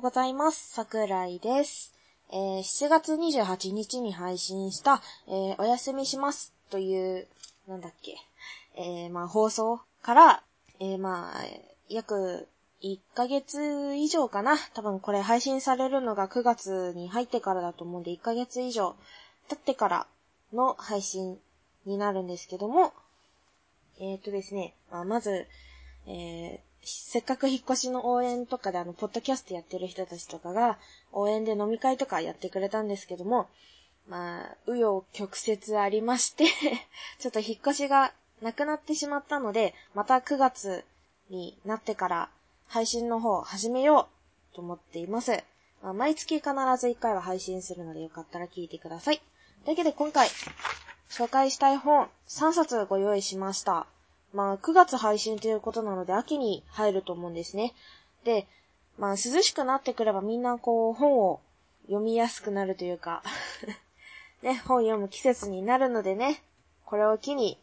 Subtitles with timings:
[0.00, 0.72] うございます。
[0.72, 1.92] 桜井です。
[2.32, 7.26] えー7月28日に配信した、えーお休みしますという、
[7.68, 8.16] なんだっけ、
[8.76, 10.42] えーまあ放送から、
[10.80, 11.44] えーまあ、
[11.90, 12.48] 約
[12.82, 14.56] 1ヶ月以上かな。
[14.72, 18.96] 多分これ配信されるのが9月に入ってからだと思うんで、1ヶ月以上
[19.50, 20.06] 経ってから
[20.54, 21.38] の配信
[21.84, 22.94] になるんですけども、
[24.00, 25.46] えっ、とですね、まあ、まず、
[26.06, 30.78] えーせっかく引っ越しの応援とかであの、ポッドキャストやってる人たちとかが、
[31.12, 33.48] 応援で飲み会とかやってくれたんですけども、
[34.08, 36.46] まあ、紆余曲折ありまして、
[37.18, 40.84] ちょっと引っ越しがなくなってしまったので、また9月
[41.28, 42.30] になってから
[42.66, 44.08] 配信の方を始めよ
[44.52, 45.44] うと思っています。
[45.82, 46.52] まあ、毎月必ず
[46.88, 49.20] 1回は配信するのでよかったら聞いてください。
[49.64, 50.28] というわけで今回、
[51.08, 53.86] 紹介したい本3冊ご用意しました。
[54.32, 57.74] まあ、9月配信ということなので秋に入ると思うんですね。
[58.24, 58.46] で、
[58.98, 61.40] まあ、涼しくなってくればみんなこう、本を
[61.86, 63.22] 読みやすくなるというか、
[64.42, 66.42] ね、本読む季節になるのでね、
[66.84, 67.58] これを機に、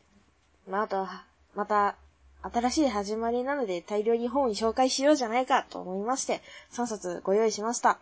[0.67, 1.95] まあ、あとは、また、
[2.43, 7.99] 新しい始まりなので大量に本を紹介しようじゃないかと思いまして、3冊ご用意しました。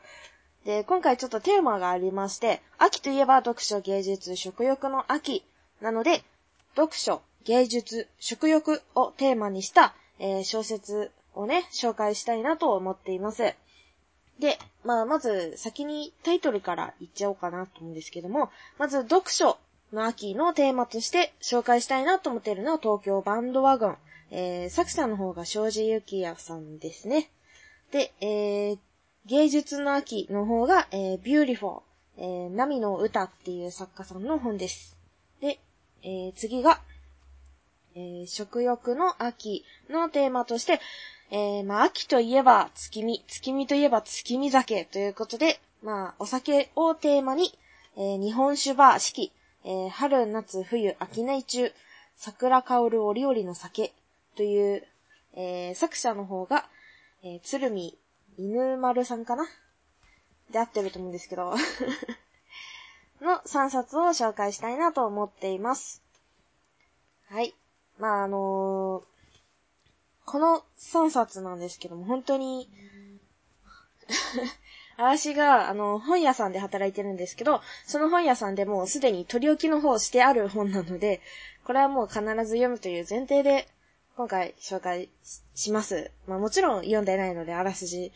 [0.66, 5.45] で、今回ちょっとテーマがありまして、秋といえば読書、芸術、食欲の秋
[5.79, 6.23] なので、
[6.75, 13.55] 読書、芸術、食欲をテーマにした、えー小説をね、紹介したいなと思っています。
[14.39, 19.57] で、まあ、まず先にタイトルから言っちゃおうかなと思うんですけども、まず読書
[19.93, 23.97] の秋のテーマとして紹介したいなと思っているのは東京バンドワゴン。
[24.31, 27.29] えー、作者の方が庄司幸也さんですね。
[27.91, 28.77] で、えー、
[29.27, 31.81] 芸術の秋の方が、えー、ビューリフォー、
[32.17, 34.97] えー、ナミの歌っていう作家さんの本です。
[35.41, 35.59] で、
[36.03, 36.81] えー、次が、
[37.95, 40.81] えー食欲の秋のテーマとして、
[41.31, 47.57] えーまあ、秋といえば月見、月見といえば月見酒ということで、まあ、お酒をテーマに、
[47.95, 49.31] えー日本酒バー四季、
[49.63, 51.72] えー春夏冬、あきない中、
[52.17, 53.94] 桜香る折々の酒
[54.35, 54.84] という、
[55.34, 56.66] えー作者の方が、
[57.23, 57.97] えー鶴見
[58.38, 59.45] 犬丸さんかな？
[60.51, 61.55] で合ってると思うんですけど、
[63.22, 66.03] の3冊を紹介したいなと思っています。
[67.29, 67.55] はい。
[68.00, 69.16] まあ、あのー
[70.25, 72.67] この3冊なんですけども、本当に、
[74.97, 81.22] 私が、あの、本屋さんで働いてるんですけど、その本屋さんでもうすでに取り置きの方してある本なので、
[81.63, 83.67] これはもう必ず読むという前提で、
[84.16, 86.11] 今回紹介しします。
[86.28, 88.13] まあもちろん読んでないので、あらすじ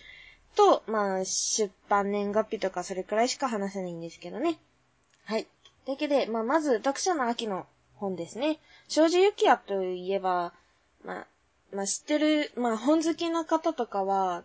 [0.55, 4.57] と、まあ出版年月日とかそれくらいしか話せないんですけどね。
[5.25, 5.47] はい。
[5.85, 8.59] というわけで、まあまず読書の秋の本ですね。
[8.89, 10.51] 庄司幸也といえば、
[11.05, 11.27] まあ、
[11.71, 14.43] まあ知ってる、まあ本好きな方とかは、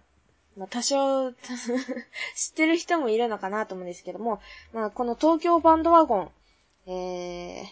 [0.57, 1.33] まあ多少
[2.37, 4.41] 知ってる人もいるのかなと思うんですけども、
[4.75, 6.31] まあこの東京バンドワゴン、
[6.87, 7.67] えー、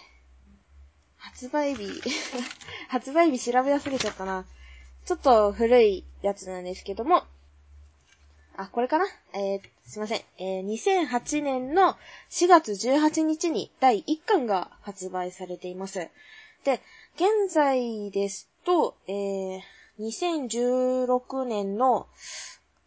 [1.18, 2.00] 発売日、
[2.88, 4.46] 発売日調べ忘れちゃったな。
[5.04, 7.24] ちょっと古いやつなんですけども、
[8.56, 9.04] あ、これかな？
[9.34, 10.22] えー、すいません。
[10.38, 11.96] えー、2008年の
[12.30, 16.08] 4月18日に第1巻が発売されています。
[16.64, 16.80] で、
[17.16, 19.60] 現在ですと、えー、
[19.98, 22.06] 2016年の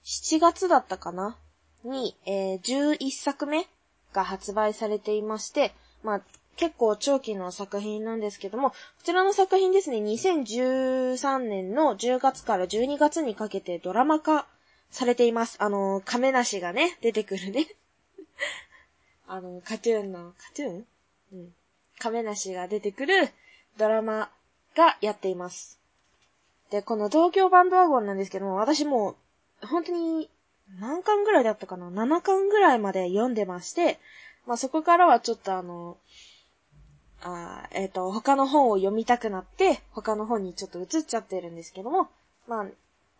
[0.03, 1.37] 7月だったかな？
[1.83, 3.67] に、えー、11作目
[4.13, 6.21] が発売されていまして、まあ、
[6.57, 14.47] 結構長期の作品なんですけども、こちらの作品ですね、2013年の10月から12月にかけてドラマ化
[14.89, 15.57] されています。
[15.59, 17.67] あの、亀梨がね、出てくるね。
[19.27, 20.85] あの、カトゥーンの、カトゥーン？
[21.33, 21.55] うん。
[21.99, 23.29] 亀梨が出てくる
[23.77, 24.29] ドラマ
[24.75, 25.79] がやっています。
[26.71, 29.15] で、この東京バンドワゴンなんですけども、私も
[29.63, 30.29] う、本当に、
[30.79, 33.99] 何巻ぐらいだったかな ?7 巻ぐらいまで読んでまして、
[34.45, 35.97] まあそこからはちょっとあの、
[37.21, 42.09] あえっ、と、他の本を読みたくなって、他の本にちょっと移っちゃってるんですけども、
[42.47, 42.65] まあ、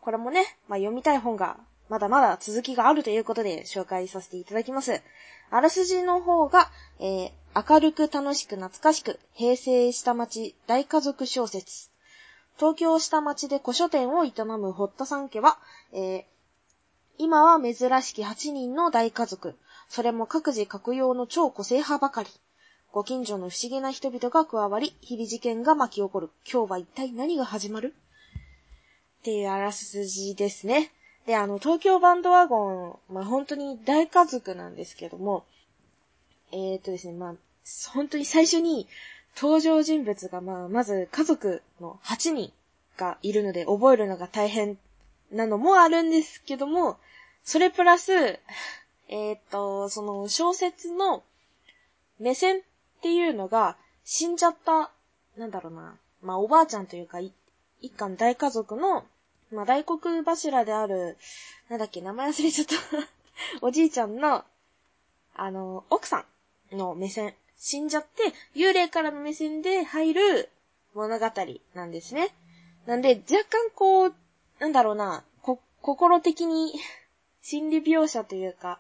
[0.02, 1.58] これもね、まあ読みたい本が、
[1.90, 5.02] まだまだ続きがあるということで紹介させていただきます。
[5.52, 11.90] あらすじの方が、えー明るく楽しく懐かしく、平成下町大家族小説。
[12.58, 15.58] 東京下町で古書店を営む堀田さん家は、
[15.94, 16.24] えー
[17.18, 19.56] 今は珍しき8人の大家族。
[19.88, 22.30] それも各自各用の超個性派ばかり。
[22.92, 26.30] ご近所の不思議な人々が加わり、日々事件が巻き起こる。
[26.52, 27.94] 今日は一体何が始まる？
[29.22, 30.92] っていうあらすじですね。
[31.26, 35.46] で、あの、東京バンドワゴン、まあ、本当に大家族なんですけども、
[36.52, 37.36] えー、とですね、まあ、
[37.94, 38.88] 本当に最初に
[39.36, 42.54] 登場人物が、まあ、まず家族の8人
[42.98, 44.78] がいるので覚えるのが大変
[45.32, 46.98] なのもあるんですけども、
[47.44, 51.24] それプラス、えーっと、その小説の
[52.20, 52.62] 目線っ
[53.02, 54.92] ていうのが死んじゃった、
[55.38, 57.34] なんだろうな、まあおばあちゃんというか、一
[57.96, 59.04] 家の大家族の、
[59.52, 61.18] まあ大黒柱である、
[61.70, 62.76] なんだっけ、名前忘れちゃった。
[63.62, 64.44] おじいちゃんの、
[65.36, 66.26] あの、奥さ
[66.72, 70.50] んの目線、死んじゃって、幽霊からの目線で入る
[70.94, 71.32] 物語
[71.74, 72.34] なんですね。
[72.86, 74.16] なんで、若干こう、
[74.60, 76.74] なんだろうな、こ、心的に
[77.42, 78.80] 心理描写というか、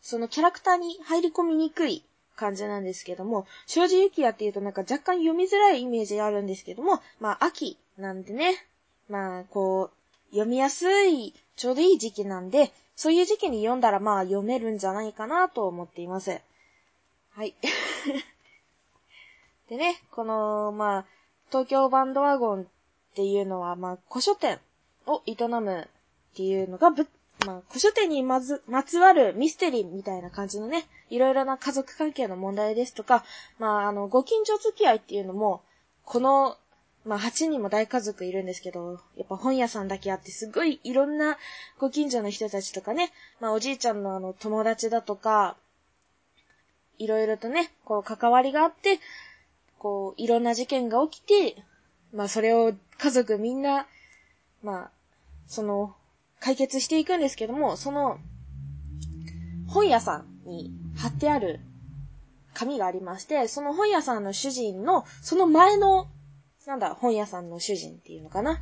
[0.00, 2.04] そのキャラクターに入り込みにくい
[2.36, 8.66] 感じなんですけども、正直雪也っていうとなんか若干読みづらいイメージがあるんですけども、まあ秋なんでね、
[9.08, 9.96] まあこう、
[10.30, 16.40] 読みやすい、ちょうどいい時期なんで、そういう時期に読んだらまあ読めるんじゃないかなと思っています。
[17.30, 17.54] はい。
[19.68, 21.06] でね、この、まあ、
[21.50, 22.64] 東京バンドワゴンっ
[23.14, 24.58] ていうのは、まあ、古書店
[25.06, 25.86] を営むっ
[26.34, 27.06] ていうのがぶ、
[27.44, 33.24] まあ、古書店にまず、まつわるミステリーみたいな感じのね、いろいろな家族関係の問題ですとか、
[33.58, 35.62] まあ、あの、ご近所付き合いっていうのも、
[36.04, 36.56] この、
[37.06, 41.38] まあ、8人も大家族いるんですけど、やっぱ本屋さんだけあって、すごいいろんな
[41.78, 45.56] ご近所の人たちとかね、まあ、おじいちゃんのあの、友達だとか、
[46.98, 48.98] いろいろとね、こう、関わりがあって、
[49.78, 51.62] こう、いろんな事件が起きて、
[52.12, 53.86] まあ、それを家族みんな、
[54.64, 54.90] まあ、
[55.46, 55.94] その、
[56.40, 58.18] 解決していくんですけども、その、
[59.68, 61.60] 本屋さんに貼ってある
[62.54, 66.08] 紙がありまして、その本屋さんの主人の、その前の、
[66.66, 68.60] なんだ、本屋さんの主人っていうのかな。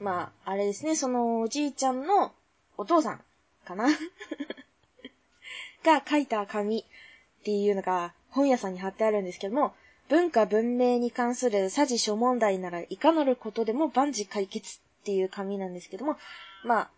[0.00, 2.32] まあ、あれですね、そのおじいちゃんの
[2.76, 3.20] お父さん
[3.64, 3.88] かな
[5.84, 9.74] が書いた紙っていうのが本屋さんに貼ってあるんですけども、
[10.08, 16.16] 文化文明に関する詐欺諸問題ならいかなることでも万事解決っていう紙なんですけども、
[16.64, 16.90] まあ、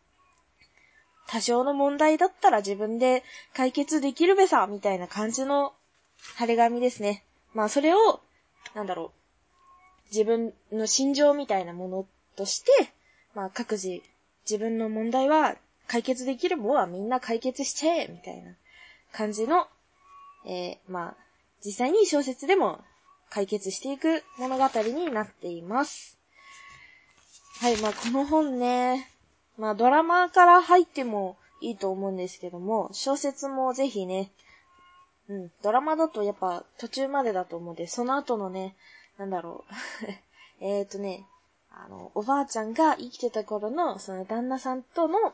[1.27, 3.23] 多少の問題だったら自分で
[3.55, 5.73] 解決できるべさみたいな感じの
[6.37, 7.25] 貼り紙ですね。
[7.55, 8.21] まあそれを、
[8.75, 9.13] なんだろ
[10.07, 12.07] う、自分の心情みたいなもの
[12.37, 12.71] として、
[13.35, 14.03] まあ各自
[14.49, 15.57] 自分の問題は
[15.87, 18.53] 解決できるものはみんな解決しちゃえみたいな
[19.13, 19.67] 感じの、
[20.47, 21.17] えー、まあ、
[21.65, 22.81] 実際に小説でも
[23.31, 26.19] 解決していく物語になっています。
[27.61, 29.11] はい、まあこの本ね、
[29.57, 34.31] まあドラマから入ってもいいと思うんですけども、小説もぜひね、
[35.29, 38.77] うん、ドラマだとやっぱ途中までだと思うんで、その後のね、
[39.19, 40.05] なんだろう。
[40.61, 41.27] えっとね、
[41.71, 45.33] あの、おばあちゃんが生きてた頃の、その旦那さんとの、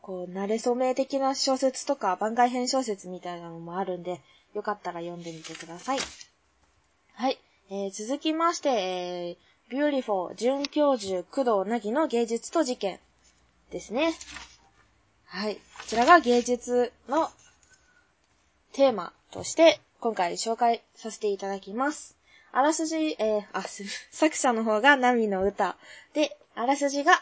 [0.00, 4.20] こう、慣れ初め的な小説とか番外編小説みたいなのもあるんで、
[4.54, 5.98] よかったら読んでみてください。
[7.12, 7.38] はい。
[7.68, 13.00] えー、続きまして、えー、ビューティフォー、准教授、久藤凪の芸術と事件
[13.70, 14.14] ですね。
[15.26, 15.56] はい。
[15.56, 17.28] こちらが芸術の
[18.72, 22.16] テーマとして、今回紹介させていただきます。
[22.52, 23.62] あらすじ、えー、あ、
[24.10, 25.76] 作者の方がナミの歌。
[26.14, 27.12] で、あらすじが、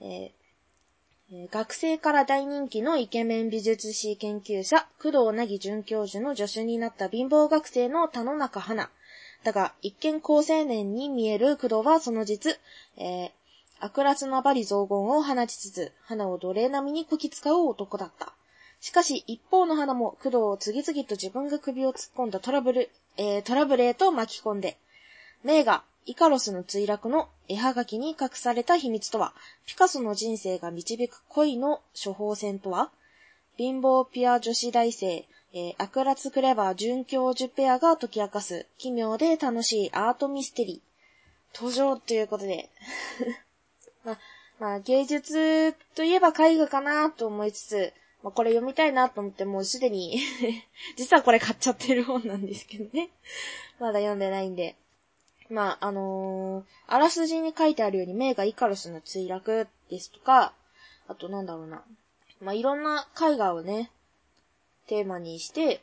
[0.00, 0.30] えー
[1.50, 8.90] 学生から大人気のイケメン美術史研究者、久藤凪准教授の助手になった貧乏学生の田野中花。
[9.42, 12.60] だが、一見高青年に見える工藤はその実、
[12.96, 13.30] えー
[13.78, 18.32] 悪辣な罵詈雑言を放ちつつ、花を奴隷並みにこき使う男だった。
[18.80, 24.76] しかし、一方の花も工藤を次々と自分が首を突っ込んだトラブル、えートラブルへと巻き込んで、
[25.42, 29.32] 名画、イカロスの墜落の絵はがきに隠された秘密とは、
[29.66, 32.90] ピカソの人生が導く恋の処方箋とは、
[33.56, 41.58] 貧乏ピア女子大生、えー、悪辣クレバー准教授ペアが解き明かす奇妙で楽しいアートミステリー。
[41.58, 42.68] 登場ということで。
[44.04, 44.18] まあ、
[44.58, 47.92] まあ、芸術といえば絵画かなと思いつつ、
[48.26, 50.18] まあ、これ読みたいなと思ってもうすでに
[50.98, 53.10] 実はこれ買っちゃってる本なんですけどね。
[53.78, 54.74] まだ読んでないんで。
[55.48, 60.52] まあ、あのーあらすじに書いてあるように、名画イカロスの墜落ですとか、
[61.06, 61.84] あとなんだろうな。
[62.40, 63.92] まあ、いろんな絵画をね、
[64.88, 65.80] テーマにして、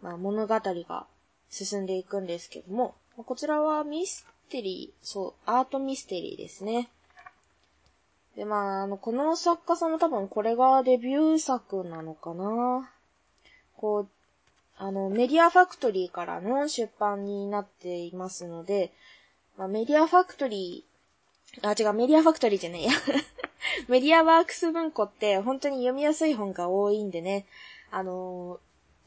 [0.00, 1.06] まあ、物語が
[1.50, 6.88] 進んでいくんですけども、まこちらはミステリー、そう、アートミステリーですね。
[8.36, 12.90] で、まあ、あの、この作家さんも多分これがデビュー作なのかな。
[13.76, 14.08] こう、
[14.76, 18.92] あの、メディアファクトリーからの出版になっていますので、
[19.56, 22.90] まあ、メディアファクトリー、あ、違う、メディアファクトリーじゃねえや。
[23.88, 27.46] メディアワークス文庫って本当に読みやすい本が多いんでね、
[27.90, 28.60] あの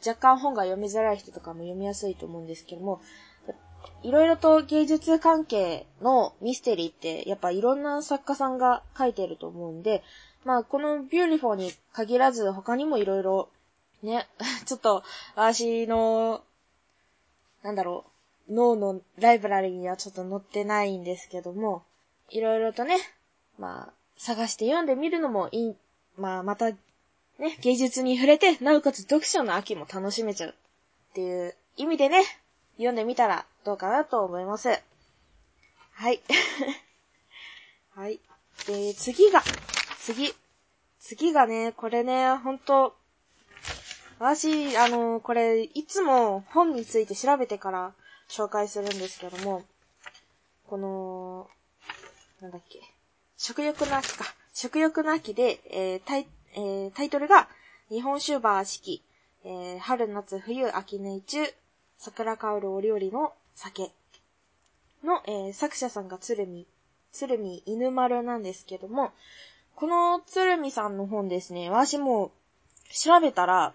[0.05, 3.01] 若干本が読みづらい人とかも読みやすいと思うんですけども、
[4.03, 10.03] いろいろと芸術関係のミステリーって、やっぱいろんな作家さんが書いてると思うんで、
[10.45, 13.49] まあ、このビューティフォーに限らず他にもいろいろ、
[14.01, 14.27] ね、
[14.65, 15.03] ちょっと、
[15.35, 16.41] 私の、
[17.63, 18.05] なんだろ
[18.49, 21.83] う、脳のライブラリーにはちょっと載ってないんですけども、
[22.29, 22.97] いろいろとね、
[23.57, 25.75] まあ、探して読んでみるのもいい、
[26.17, 26.77] まあ、また、ね、
[27.61, 32.23] 芸術に触れて、なおかつ読書の秋も楽しめちゃうっていう意味でね、
[32.77, 34.69] 読んでみたらどうかなと思います。
[35.93, 36.21] はい。
[37.95, 38.19] はい。
[38.67, 39.41] で、次が、
[39.99, 40.33] 次。
[40.99, 42.95] 次がね、これね、ほんと、
[44.19, 47.93] 私、あの、これ、いつも本について調べてから
[48.29, 49.63] 紹介するんですけども、
[50.67, 51.49] この、
[52.41, 52.81] なんだっけ、
[53.37, 54.25] 食欲の秋か。
[54.53, 57.47] 食欲の秋で、えータイえータイトルが、
[57.89, 59.03] 日本酒バー四季、
[59.43, 61.45] えー春夏冬秋年中、
[61.97, 63.91] 桜香る折々の酒
[65.03, 66.65] の、えー作者さんが鶴見、
[67.11, 69.11] 鶴見犬丸なんですけども、
[69.75, 72.31] この鶴見さんの本ですね、私も
[72.91, 73.73] 調べたら、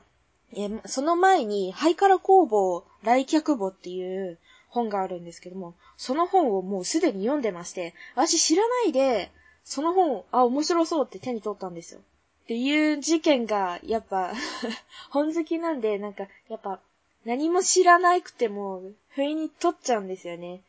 [0.52, 4.38] えーその前に、ハイカラ工房来客簿っていう
[4.68, 9.30] 本があるんですけども、その本をもうすでに読んでまして、私知らないで、
[9.64, 12.00] その本を、あ、面白そうって手に取ったんですよ。
[12.00, 14.32] っていう事件が、やっぱ、
[15.10, 16.80] 本好きなんで、なんか、やっぱ、
[17.24, 20.60] 何も知らなくても、不意に取っちゃうんですよね。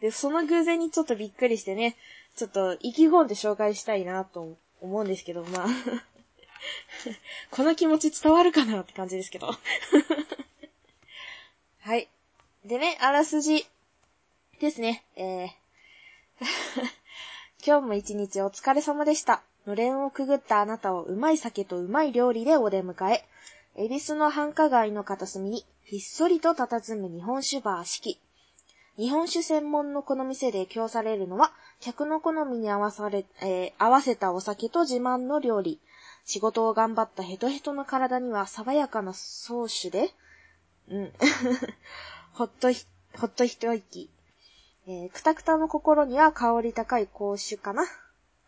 [0.00, 1.96] で、その偶然にちょっとびっくりしてね、
[2.36, 5.68] ちょっと意気込んで紹介したいなと思うんですけど、まあ、
[7.50, 9.52] この気持ち伝わるかなって感じですけど。
[11.80, 12.08] はい。
[12.64, 13.66] でね、あらすじ
[14.60, 15.04] ですね。
[15.16, 15.50] えー、
[17.64, 19.42] 今日も一日お疲れ様でした。
[19.66, 23.24] のれんをくぐったあなたをうまい酒とうまい料理でお出迎え。
[23.74, 28.20] 恵比寿の繁華街の片隅にひっそりと佇む日本酒バー四季。
[28.98, 35.80] 日本酒専門のこの店で供されるのは、客の好みに合わされ、えー合わせたお酒と自慢の料理。
[36.26, 40.10] 仕事を頑張ったヘトヘトの体には爽やかなソーシュで、
[40.88, 41.12] うん。
[42.34, 42.84] ほっとひ、
[43.18, 44.10] ほっと一息。
[44.86, 47.86] えーくたくたの心には香り高い香酒かな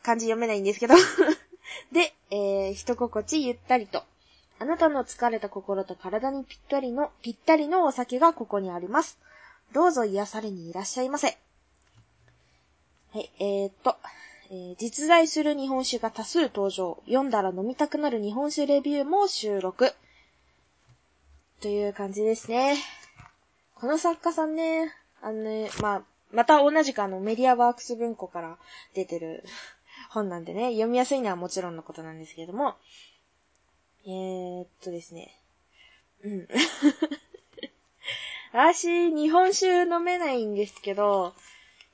[0.02, 0.94] 漢字読めないんですけど。
[1.92, 4.04] で、えー、一心地ゆったりと。
[4.64, 9.18] あなたの疲れた心と体にぴったりの、ぴったりのお酒がここにあります。
[9.74, 11.36] どうぞ癒されにいらっしゃいませ。
[13.12, 13.98] はい、えー、っと、
[14.50, 17.02] えー実在する日本酒が多数登場。
[17.04, 19.92] 読んだら飲みたくなる日本酒レビューも収録。
[21.60, 22.78] という感じですね。
[23.74, 26.02] この作家さんね、あのね、まあ、
[26.32, 28.56] また同じくあのメディアワークス文庫から
[28.94, 29.44] 出てる
[30.08, 32.76] 本なんでね、読みやすいのはもちろんのことなんですけれども、
[34.06, 35.40] えー、っとですね。
[36.24, 36.48] うん。
[38.52, 41.34] 私、日本酒飲めないんですけど、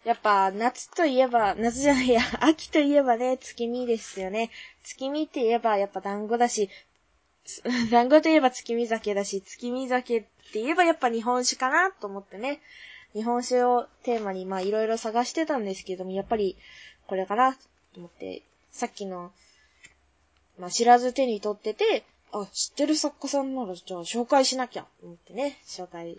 [0.04, 4.50] やっぱ夏といえば、夏じゃないや、 秋といえばね、月見ですよね。
[4.82, 6.70] 月見って言えばやっぱ団子だし、
[7.90, 12.60] 団子といえば月見酒だし、月見酒って言えばやっぱ日本酒かなと思ってね。
[13.12, 16.56] 日本酒をテーマにまあいろいろ探してたんですけども、やっぱり
[17.06, 17.60] これかなと
[17.96, 19.32] 思って、さっきの、
[20.60, 26.18] まあ知らず手に取ってて、あ、知ってる作家さんならじゃあ紹介しなきゃ、思ってね、紹介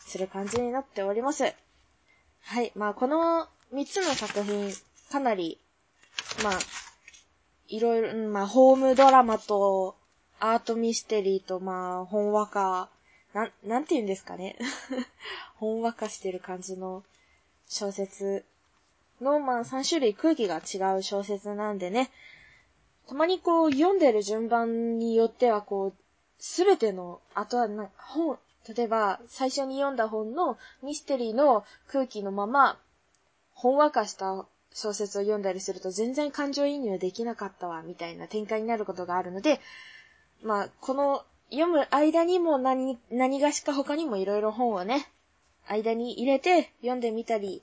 [0.00, 1.54] する感じになっております。
[2.42, 2.72] はい。
[2.74, 4.72] まあ、この3つの作品、
[5.12, 5.58] かなり、
[6.42, 6.58] まあ、
[7.68, 9.94] いろいろ、まあ、ホームドラマと、
[10.40, 12.88] アートミステリーと、まあ、ほんわか、
[13.34, 14.56] なん、なんて言うんですかね。
[15.56, 17.04] ほんわかしてる感じの
[17.68, 18.44] 小説
[19.20, 22.10] の、まあ、3種類空気が違う小説なんでね。
[23.08, 25.92] たまにこう、読んでる順番によっては、こう、
[26.38, 28.38] すべての、あとはな、本、
[28.76, 32.78] 例えば、最初に読んだ本のミステリーの空気のまま、
[33.54, 39.58] ほんわかした小説を読んだりすると全然感情移入できなかったわ、みたいな展開になることがあるので、
[40.42, 45.08] まあ、この読む間にも何、何がしか他にもいろいろ本をね、
[45.66, 47.62] 間に入れて読んでみたり、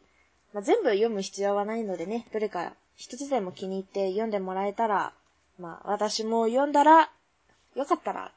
[0.54, 5.14] まあ、全部読む必要はないのでね、どれか一つでも気に入って読んでもらえたら、
[5.60, 7.10] まあ、私も読んだら、
[7.76, 8.32] よかったら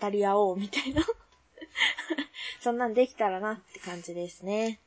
[0.00, 1.04] 語り合おう、みたいな。
[2.60, 4.78] そんなんできたらなって感じですね。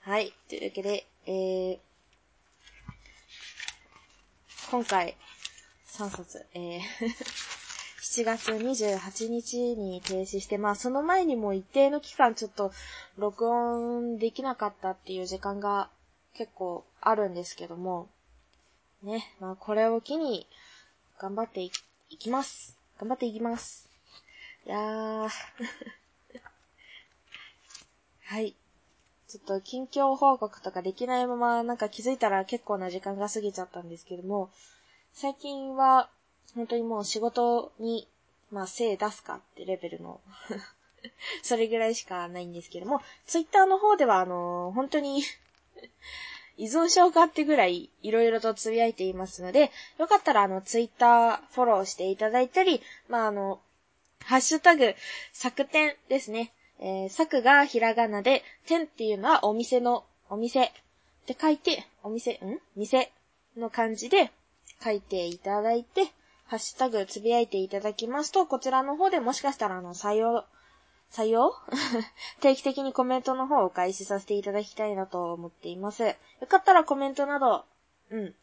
[0.00, 0.32] はい。
[0.48, 1.78] というわけで、えー、
[4.70, 5.16] 今回、
[5.88, 6.80] 3冊、えー、
[8.00, 12.72] 7月28日に停止して、まあその前にも一定の期間ちょっと
[13.18, 15.90] 録音できなかったっていう時間が
[16.34, 18.08] 結構あるんですけども、
[19.02, 20.46] ね、まあこれを機に
[21.20, 21.70] 頑張ってい
[22.08, 22.78] いきます。
[22.98, 23.90] 頑張っていきます。
[24.64, 25.28] いやー。
[28.24, 28.54] はい。
[29.28, 34.50] ちょっと近況報告とかできないまま、なんか気づいたら結構な時間が過ぎちゃったんですけども、
[35.12, 36.08] 最近は、
[36.54, 38.08] 本当にもう仕事に、
[38.50, 40.22] まあ、精出すかってレベルの
[41.44, 45.22] それぐらいしかないんですけども、ツイッターの方では、あのー、本当に
[46.60, 53.60] 依存症かってぐらいいろいろとつぶやいていますので、よかったらあの、ツイッターフォローしていただいたり、まあ、あの、
[54.22, 54.94] ハッシュタグ、
[55.32, 56.52] 作店ですね。
[56.78, 60.70] えー、作がひらがなで、店っていうのはお店の、お店っ
[61.24, 62.58] て書いて、お店、ん？
[62.76, 63.10] 店
[63.56, 64.30] の漢字で
[64.84, 66.12] 書いていただいて、
[66.44, 70.44] ハッシュタグつぶやいていただきますと、こちらの方でもしかしたらあの、採用、
[71.10, 71.52] 採用
[72.40, 76.04] 定期的にコメントの方をお返しさせていただきたいなと思っています。
[76.04, 76.14] よ
[76.48, 77.64] かったらコメントなど、
[78.10, 78.34] うん。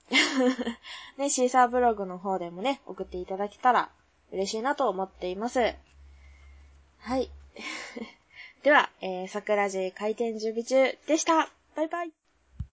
[1.18, 3.90] ね、シーサーブログの方でもね、送っていただけたら
[4.32, 5.76] 嬉しいなと思っています。
[7.00, 7.30] はい。
[8.64, 11.50] では、えー、桜寺開店準備中でした。
[11.76, 12.27] バイバイ。